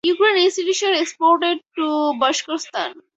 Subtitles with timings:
[0.03, 1.83] Ukrainian institutions exported to
[2.19, 2.95] Bashkortostan.